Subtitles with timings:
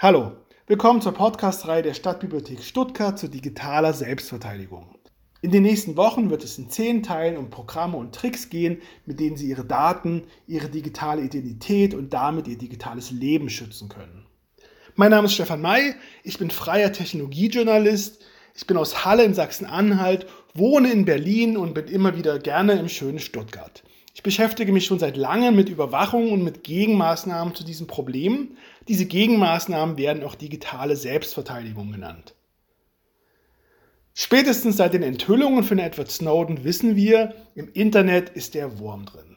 [0.00, 0.32] Hallo,
[0.66, 4.98] willkommen zur Podcast-Reihe der Stadtbibliothek Stuttgart zu digitaler Selbstverteidigung.
[5.40, 9.20] In den nächsten Wochen wird es in zehn Teilen um Programme und Tricks gehen, mit
[9.20, 14.26] denen Sie Ihre Daten, Ihre digitale Identität und damit Ihr digitales Leben schützen können.
[14.96, 18.20] Mein Name ist Stefan May, ich bin freier Technologiejournalist,
[18.56, 22.88] ich bin aus Halle in Sachsen-Anhalt, wohne in Berlin und bin immer wieder gerne im
[22.88, 23.84] schönen Stuttgart.
[24.16, 28.56] Ich beschäftige mich schon seit langem mit Überwachung und mit Gegenmaßnahmen zu diesem Problem.
[28.86, 32.36] Diese Gegenmaßnahmen werden auch digitale Selbstverteidigung genannt.
[34.14, 39.36] Spätestens seit den Enthüllungen von Edward Snowden wissen wir, im Internet ist der Wurm drin.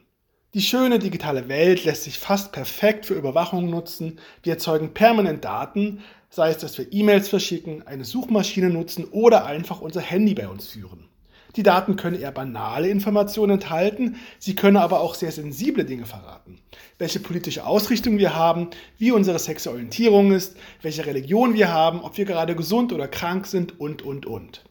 [0.54, 4.20] Die schöne digitale Welt lässt sich fast perfekt für Überwachung nutzen.
[4.44, 9.82] Wir erzeugen permanent Daten, sei es, dass wir E-Mails verschicken, eine Suchmaschine nutzen oder einfach
[9.82, 11.10] unser Handy bei uns führen.
[11.58, 16.60] Die Daten können eher banale Informationen enthalten, sie können aber auch sehr sensible Dinge verraten.
[17.00, 22.16] Welche politische Ausrichtung wir haben, wie unsere sexuelle Orientierung ist, welche Religion wir haben, ob
[22.16, 24.66] wir gerade gesund oder krank sind und, und, und.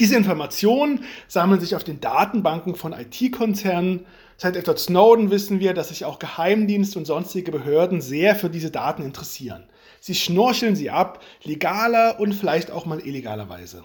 [0.00, 4.06] Diese Informationen sammeln sich auf den Datenbanken von IT-Konzernen.
[4.36, 8.72] Seit Edward Snowden wissen wir, dass sich auch Geheimdienste und sonstige Behörden sehr für diese
[8.72, 9.68] Daten interessieren.
[10.00, 13.84] Sie schnorcheln sie ab, legaler und vielleicht auch mal illegalerweise.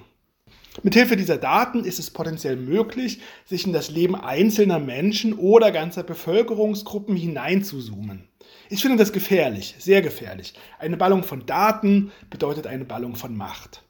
[0.83, 6.03] Mithilfe dieser Daten ist es potenziell möglich, sich in das Leben einzelner Menschen oder ganzer
[6.03, 8.29] Bevölkerungsgruppen hineinzuzoomen.
[8.69, 10.53] Ich finde das gefährlich, sehr gefährlich.
[10.79, 13.83] Eine Ballung von Daten bedeutet eine Ballung von Macht.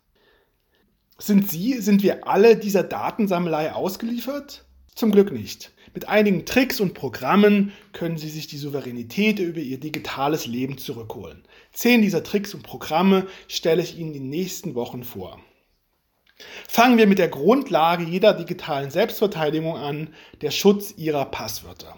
[1.19, 4.65] Sind Sie, sind wir alle dieser Datensammelei ausgeliefert?
[4.95, 5.71] Zum Glück nicht.
[5.93, 11.43] Mit einigen Tricks und Programmen können Sie sich die Souveränität über Ihr digitales Leben zurückholen.
[11.71, 15.39] Zehn dieser Tricks und Programme stelle ich Ihnen in den nächsten Wochen vor.
[16.73, 20.07] Fangen wir mit der Grundlage jeder digitalen Selbstverteidigung an,
[20.39, 21.97] der Schutz Ihrer Passwörter.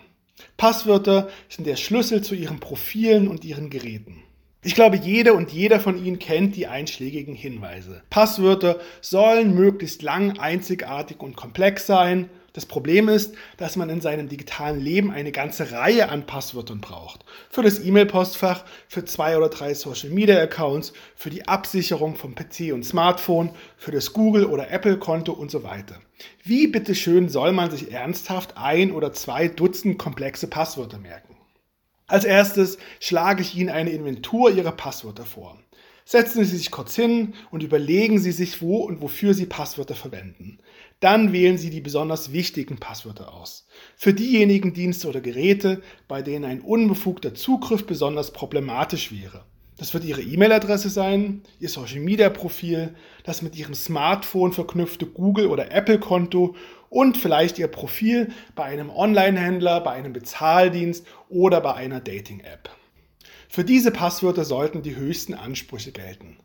[0.58, 4.24] Passwörter sind der Schlüssel zu Ihren Profilen und Ihren Geräten.
[4.64, 8.02] Ich glaube, jede und jeder von Ihnen kennt die einschlägigen Hinweise.
[8.10, 14.30] Passwörter sollen möglichst lang, einzigartig und komplex sein das Problem ist, dass man in seinem
[14.30, 17.25] digitalen Leben eine ganze Reihe an Passwörtern braucht.
[17.49, 23.49] Für das E-Mail-Postfach, für zwei oder drei Social-Media-Accounts, für die Absicherung vom PC und Smartphone,
[23.75, 25.99] für das Google- oder Apple-Konto und so weiter.
[26.43, 31.35] Wie bitteschön soll man sich ernsthaft ein oder zwei Dutzend komplexe Passwörter merken?
[32.05, 35.58] Als erstes schlage ich Ihnen eine Inventur Ihrer Passwörter vor.
[36.05, 40.59] Setzen Sie sich kurz hin und überlegen Sie sich, wo und wofür Sie Passwörter verwenden.
[41.03, 43.67] Dann wählen Sie die besonders wichtigen Passwörter aus.
[43.97, 49.43] Für diejenigen Dienste oder Geräte, bei denen ein unbefugter Zugriff besonders problematisch wäre.
[49.77, 56.55] Das wird Ihre E-Mail-Adresse sein, Ihr Social-Media-Profil, das mit Ihrem Smartphone verknüpfte Google- oder Apple-Konto
[56.87, 62.70] und vielleicht Ihr Profil bei einem Online-Händler, bei einem Bezahldienst oder bei einer Dating-App.
[63.49, 66.37] Für diese Passwörter sollten die höchsten Ansprüche gelten.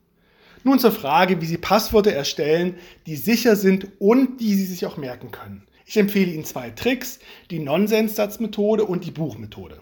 [0.65, 2.77] Nun zur Frage, wie Sie Passwörter erstellen,
[3.07, 5.67] die sicher sind und die Sie sich auch merken können.
[5.87, 7.19] Ich empfehle Ihnen zwei Tricks,
[7.51, 9.81] die Nonsenssatzmethode und die Buchmethode.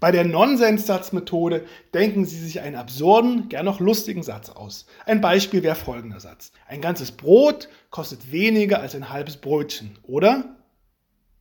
[0.00, 4.86] Bei der Nonsenssatzmethode denken Sie sich einen absurden, gern auch lustigen Satz aus.
[5.06, 6.52] Ein Beispiel wäre folgender Satz.
[6.66, 10.56] Ein ganzes Brot kostet weniger als ein halbes Brötchen, oder?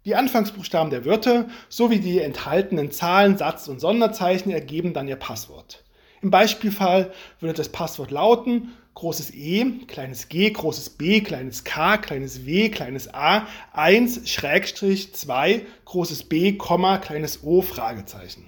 [0.05, 5.83] Die Anfangsbuchstaben der Wörter sowie die enthaltenen Zahlen, Satz und Sonderzeichen ergeben dann ihr Passwort.
[6.21, 12.45] Im Beispielfall würde das Passwort lauten großes E, kleines g, großes B, kleines k, kleines
[12.45, 18.45] w, kleines a, 1, Schrägstrich, 2, großes B, Komma, kleines o, Fragezeichen.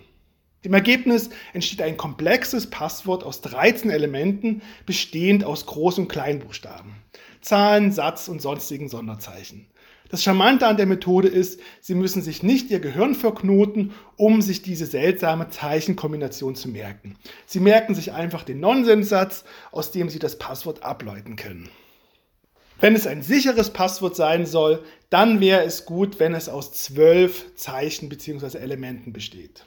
[0.62, 6.96] Im Ergebnis entsteht ein komplexes Passwort aus 13 Elementen, bestehend aus Groß- und Kleinbuchstaben,
[7.42, 9.68] Zahlen, Satz und sonstigen Sonderzeichen.
[10.14, 14.62] Das Charmante an der Methode ist, Sie müssen sich nicht Ihr Gehirn verknoten, um sich
[14.62, 17.16] diese seltsame Zeichenkombination zu merken.
[17.48, 21.68] Sie merken sich einfach den Nonsenssatz, aus dem Sie das Passwort ableiten können.
[22.80, 27.56] Wenn es ein sicheres Passwort sein soll, dann wäre es gut, wenn es aus zwölf
[27.56, 28.60] Zeichen bzw.
[28.60, 29.66] Elementen besteht.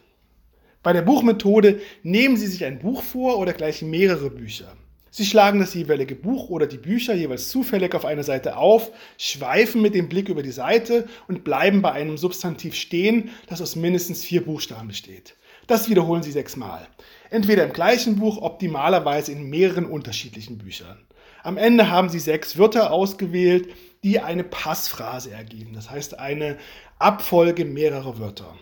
[0.85, 4.77] Bei der Buchmethode nehmen Sie sich ein Buch vor oder gleich mehrere Bücher.
[5.17, 9.81] Sie schlagen das jeweilige Buch oder die Bücher jeweils zufällig auf einer Seite auf, schweifen
[9.81, 14.23] mit dem Blick über die Seite und bleiben bei einem Substantiv stehen, das aus mindestens
[14.27, 15.35] vier Buchstaben besteht.
[15.67, 16.87] Das wiederholen Sie sechsmal.
[17.31, 20.99] Entweder im gleichen Buch, optimalerweise in mehreren unterschiedlichen Büchern.
[21.43, 23.71] Am Ende haben Sie sechs Wörter ausgewählt,
[24.05, 25.73] die eine Passphrase ergeben.
[25.73, 26.59] Das heißt eine
[26.99, 28.55] Abfolge mehrerer Wörter.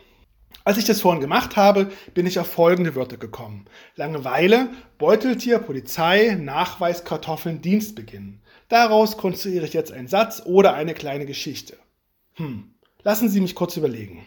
[0.66, 3.66] Als ich das vorhin gemacht habe, bin ich auf folgende Wörter gekommen.
[3.96, 8.40] Langeweile, Beuteltier, Polizei, Nachweis, Kartoffeln, Dienstbeginn.
[8.69, 11.76] Daraus konstruiere ich jetzt einen Satz oder eine kleine Geschichte.
[12.37, 14.26] Hm, lassen Sie mich kurz überlegen.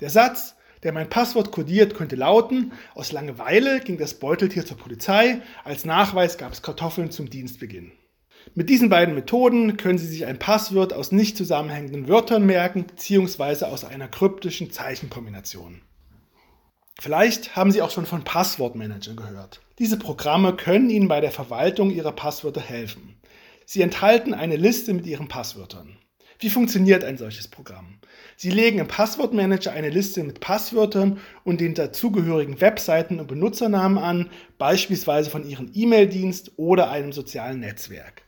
[0.00, 0.54] Der Satz,
[0.84, 6.36] Der mein Passwort kodiert könnte lauten, aus Langeweile ging das Beuteltier zur Polizei, als Nachweis
[6.36, 7.92] gab es Kartoffeln zum Dienstbeginn.
[8.54, 13.64] Mit diesen beiden Methoden können Sie sich ein Passwort aus nicht zusammenhängenden Wörtern merken bzw.
[13.64, 15.80] aus einer kryptischen Zeichenkombination.
[17.00, 19.60] Vielleicht haben Sie auch schon von Passwortmanagern gehört.
[19.78, 23.16] Diese Programme können Ihnen bei der Verwaltung Ihrer Passwörter helfen.
[23.66, 25.96] Sie enthalten eine Liste mit Ihren Passwörtern.
[26.38, 27.98] Wie funktioniert ein solches Programm?
[28.36, 34.30] Sie legen im Passwortmanager eine Liste mit Passwörtern und den dazugehörigen Webseiten und Benutzernamen an,
[34.58, 38.23] beispielsweise von Ihrem E-Mail-Dienst oder einem sozialen Netzwerk.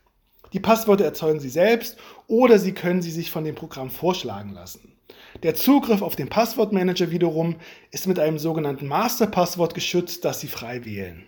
[0.53, 1.97] Die Passwörter erzeugen Sie selbst
[2.27, 4.93] oder Sie können sie sich von dem Programm vorschlagen lassen.
[5.43, 7.57] Der Zugriff auf den Passwortmanager wiederum
[7.91, 11.25] ist mit einem sogenannten Masterpasswort geschützt, das Sie frei wählen.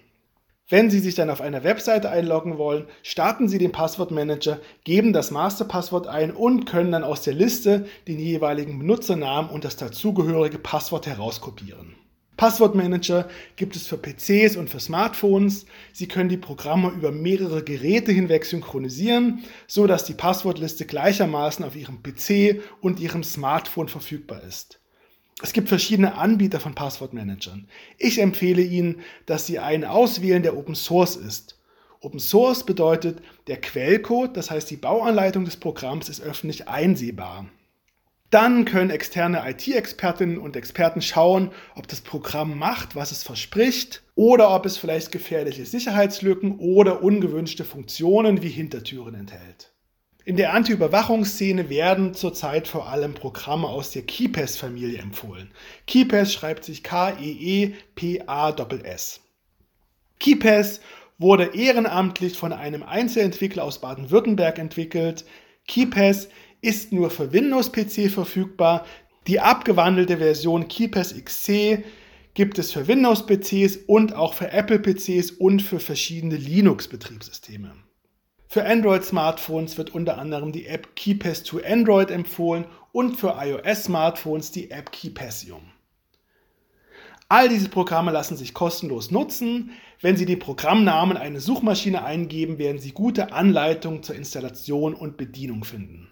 [0.71, 5.31] Wenn Sie sich dann auf einer Webseite einloggen wollen, starten Sie den Passwortmanager, geben das
[5.31, 11.07] Masterpasswort ein und können dann aus der Liste den jeweiligen Benutzernamen und das dazugehörige Passwort
[11.07, 11.97] herauskopieren.
[12.39, 15.67] Passwortmanager gibt es für PCs und für Smartphones.
[15.93, 21.75] Sie können die Programme über mehrere Geräte hinweg synchronisieren, so dass die Passwortliste gleichermaßen auf
[21.75, 24.79] Ihrem PC und Ihrem Smartphone verfügbar ist.
[25.43, 27.69] Es gibt verschiedene Anbieter von Passwortmanagern.
[27.99, 31.59] Ich empfehle Ihnen, dass Sie einen auswählen, der Open Source ist.
[32.01, 33.19] Open Source bedeutet,
[33.49, 37.47] der Quellcode, das heißt die Bauanleitung des Programms, ist öffentlich einsehbar.
[38.31, 44.55] Dann können externe IT-Expertinnen und Experten schauen, ob das Programm macht, was es verspricht, oder
[44.55, 49.73] ob es vielleicht gefährliche Sicherheitslücken oder ungewünschte Funktionen wie Hintertüren enthält.
[50.27, 55.51] In der Anti-Überwachungsszene werden zurzeit vor allem Programme aus der KeyPass-Familie empfohlen.
[55.87, 57.81] KeyPass schreibt sich K-E-E-P-A-S-S.
[60.21, 60.81] KeyPass
[61.17, 65.25] wurde ehrenamtlich von einem Einzelentwickler aus Baden-Württemberg entwickelt.
[65.67, 66.29] KeyPass
[66.61, 68.85] ist nur für Windows-PC verfügbar.
[69.27, 71.85] Die abgewandelte Version KeyPass XC
[72.35, 77.75] gibt es für Windows-PCs und auch für Apple-PCs und für verschiedene Linux-Betriebssysteme.
[78.47, 84.71] Für Android-Smartphones wird unter anderem die App KeyPass to Android empfohlen und für iOS-Smartphones die
[84.71, 85.61] App KeyPassium.
[87.29, 89.73] All diese Programme lassen sich kostenlos nutzen.
[90.01, 95.65] Wenn Sie den Programmnamen eine Suchmaschine eingeben, werden Sie gute Anleitungen zur Installation und Bedienung
[95.65, 96.09] finden.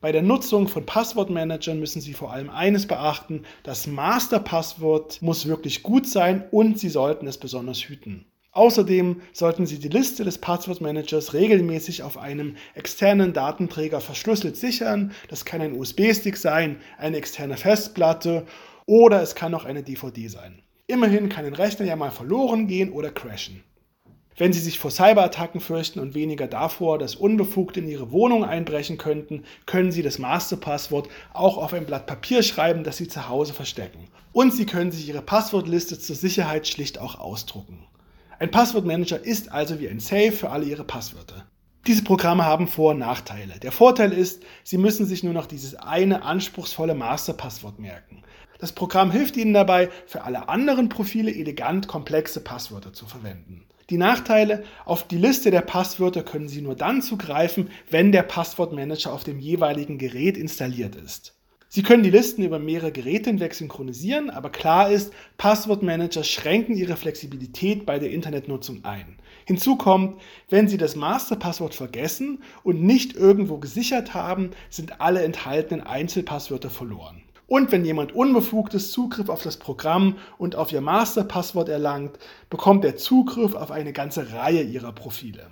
[0.00, 5.82] Bei der Nutzung von Passwortmanagern müssen Sie vor allem eines beachten, das Masterpasswort muss wirklich
[5.82, 8.24] gut sein und Sie sollten es besonders hüten.
[8.52, 15.12] Außerdem sollten Sie die Liste des Passwortmanagers regelmäßig auf einem externen Datenträger verschlüsselt sichern.
[15.28, 18.46] Das kann ein USB-Stick sein, eine externe Festplatte
[18.86, 20.62] oder es kann auch eine DVD sein.
[20.86, 23.62] Immerhin kann ein Rechner ja mal verloren gehen oder crashen.
[24.40, 28.96] Wenn Sie sich vor Cyberattacken fürchten und weniger davor, dass Unbefugte in Ihre Wohnung einbrechen
[28.96, 33.52] könnten, können Sie das Masterpasswort auch auf ein Blatt Papier schreiben, das Sie zu Hause
[33.52, 34.08] verstecken.
[34.32, 37.84] Und Sie können sich Ihre Passwortliste zur Sicherheit schlicht auch ausdrucken.
[38.38, 41.44] Ein Passwortmanager ist also wie ein Safe für alle Ihre Passwörter.
[41.86, 43.58] Diese Programme haben Vor- und Nachteile.
[43.58, 48.22] Der Vorteil ist, Sie müssen sich nur noch dieses eine anspruchsvolle Masterpasswort merken.
[48.58, 53.64] Das Programm hilft Ihnen dabei, für alle anderen Profile elegant komplexe Passwörter zu verwenden.
[53.88, 59.10] Die Nachteile, auf die Liste der Passwörter können Sie nur dann zugreifen, wenn der Passwortmanager
[59.10, 61.34] auf dem jeweiligen Gerät installiert ist.
[61.72, 66.96] Sie können die Listen über mehrere Geräte hinweg synchronisieren, aber klar ist, Passwortmanager schränken ihre
[66.96, 69.16] Flexibilität bei der Internetnutzung ein.
[69.44, 75.86] Hinzu kommt, wenn Sie das Masterpasswort vergessen und nicht irgendwo gesichert haben, sind alle enthaltenen
[75.86, 77.22] Einzelpasswörter verloren.
[77.46, 82.18] Und wenn jemand unbefugtes Zugriff auf das Programm und auf Ihr Masterpasswort erlangt,
[82.48, 85.50] bekommt er Zugriff auf eine ganze Reihe Ihrer Profile.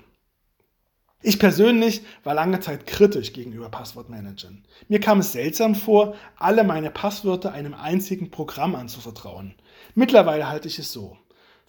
[1.21, 4.64] Ich persönlich war lange Zeit kritisch gegenüber Passwortmanagern.
[4.87, 9.57] Mir kam es seltsam vor, alle meine Passwörter einem einzigen Programm anzuvertrauen.
[9.97, 11.16] Mittlerweile halte ich es so.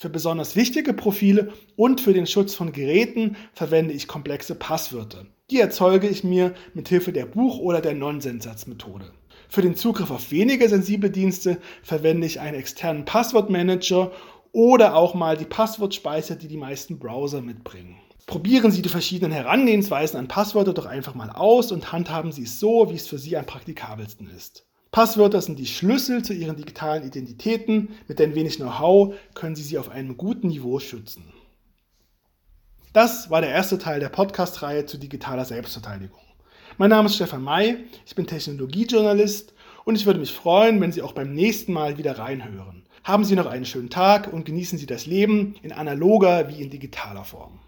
[0.01, 5.25] Für besonders wichtige Profile und für den Schutz von Geräten verwende ich komplexe Passwörter.
[5.51, 9.11] Die erzeuge ich mir mit Hilfe der Buch- oder der Nonsenssatzmethode.
[9.49, 14.13] Für den Zugriff auf weniger sensible Dienste verwende ich einen externen Passwortmanager
[14.53, 17.97] oder auch mal die Passwortspeicher, die die meisten Browser mitbringen.
[18.25, 22.57] Probieren Sie die verschiedenen Herangehensweisen an Passwörter doch einfach mal aus und handhaben Sie es
[22.61, 24.68] so, wie es für Sie am praktikabelsten ist.
[24.91, 27.89] Passwörter sind die Schlüssel zu Ihren digitalen Identitäten.
[28.07, 31.31] Mit ein wenig Know-how können Sie sie auf einem guten Niveau schützen.
[32.91, 36.19] Das war der erste Teil der Podcast-Reihe zu digitaler Selbstverteidigung.
[36.79, 39.53] Mein Name ist Stefan May, ich bin Technologiejournalist
[39.85, 42.87] und ich würde mich freuen, wenn Sie auch beim nächsten Mal wieder reinhören.
[43.03, 46.71] Haben Sie noch einen schönen Tag und genießen Sie das Leben in analoger wie in
[46.71, 47.59] digitaler Form.